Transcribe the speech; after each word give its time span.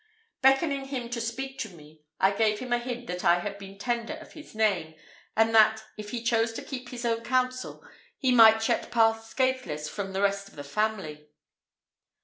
Beckoning 0.41 0.85
him 0.85 1.09
to 1.11 1.21
speak 1.21 1.59
to 1.59 1.69
me, 1.69 2.01
I 2.19 2.31
gave 2.31 2.57
him 2.57 2.73
a 2.73 2.79
hint 2.79 3.05
that 3.05 3.23
I 3.23 3.37
had 3.37 3.59
been 3.59 3.77
tender 3.77 4.13
of 4.15 4.33
his 4.33 4.55
name, 4.55 4.95
and 5.37 5.53
that, 5.53 5.83
if 5.95 6.09
he 6.09 6.23
chose 6.23 6.53
to 6.53 6.63
keep 6.63 6.89
his 6.89 7.05
own 7.05 7.23
counsel, 7.23 7.85
he 8.17 8.31
might 8.31 8.67
yet 8.67 8.89
pass 8.89 9.29
scathless 9.29 9.87
from 9.87 10.13
the 10.13 10.21
rest 10.23 10.49
of 10.49 10.55
the 10.55 10.63
family. 10.63 11.29